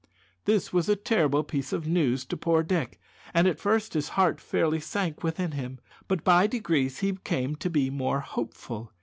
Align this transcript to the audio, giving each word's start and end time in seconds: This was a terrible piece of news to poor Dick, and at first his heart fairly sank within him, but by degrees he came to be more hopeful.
This 0.45 0.73
was 0.73 0.89
a 0.89 0.95
terrible 0.95 1.43
piece 1.43 1.71
of 1.71 1.85
news 1.87 2.25
to 2.25 2.35
poor 2.35 2.63
Dick, 2.63 2.99
and 3.35 3.47
at 3.47 3.59
first 3.59 3.93
his 3.93 4.09
heart 4.17 4.41
fairly 4.41 4.79
sank 4.79 5.21
within 5.23 5.51
him, 5.51 5.77
but 6.07 6.23
by 6.23 6.47
degrees 6.47 7.01
he 7.01 7.13
came 7.23 7.55
to 7.57 7.69
be 7.69 7.91
more 7.91 8.21
hopeful. 8.21 8.91